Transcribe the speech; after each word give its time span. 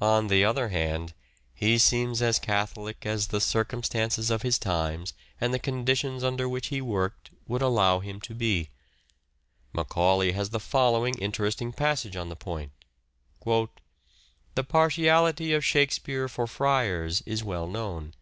On 0.00 0.28
the 0.28 0.44
other 0.44 0.68
hand, 0.68 1.12
he 1.52 1.76
seems 1.76 2.22
as 2.22 2.38
catholic 2.38 3.04
as 3.04 3.26
the 3.26 3.40
circumstances 3.40 4.30
of 4.30 4.42
his 4.42 4.60
times 4.60 5.12
and 5.40 5.52
the 5.52 5.58
conditions 5.58 6.22
under 6.22 6.48
which 6.48 6.68
he 6.68 6.80
worked 6.80 7.32
would 7.48 7.62
allow 7.62 7.98
him 7.98 8.20
to 8.20 8.32
be. 8.36 8.68
Macaulay 9.72 10.30
has 10.30 10.50
the 10.50 10.60
following 10.60 11.14
interesting 11.18 11.72
passage 11.72 12.14
on 12.14 12.28
the 12.28 12.36
point:— 12.36 12.70
SPECIAL 13.40 13.72
CHARACTERISTICS 14.54 14.72
131" 14.72 15.34
The 15.34 15.34
partiality 15.34 15.52
of 15.52 15.64
Shakespeare 15.64 16.28
for 16.28 16.46
Friars 16.46 17.22
is 17.22 17.42
well 17.42 17.66
known. 17.66 18.12